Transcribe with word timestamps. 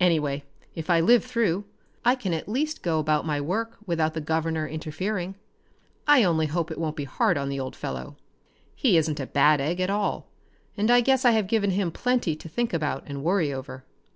Anyway, 0.00 0.42
if 0.74 0.90
I 0.90 0.98
live 0.98 1.24
through, 1.24 1.64
I 2.04 2.16
can 2.16 2.34
at 2.34 2.48
least 2.48 2.82
go 2.82 2.98
about 2.98 3.24
my 3.24 3.40
work 3.40 3.76
without 3.86 4.12
the 4.12 4.20
governor 4.20 4.66
interfering. 4.66 5.36
I 6.04 6.24
only 6.24 6.46
hope 6.46 6.72
it 6.72 6.80
won't 6.80 6.96
be 6.96 7.04
hard 7.04 7.38
on 7.38 7.48
the 7.48 7.60
old 7.60 7.76
fellow. 7.76 8.16
He 8.74 8.96
isn't 8.96 9.20
a 9.20 9.26
bad 9.28 9.60
egg 9.60 9.78
at 9.80 9.88
all, 9.88 10.26
and 10.76 10.90
I 10.90 11.00
guess 11.00 11.24
I 11.24 11.30
have 11.30 11.46
given 11.46 11.70
him 11.70 11.92
plenty 11.92 12.34
to 12.34 12.48
think 12.48 12.72
about 12.72 13.04
and 13.06 13.22
worry 13.22 13.52
over." 13.52 13.84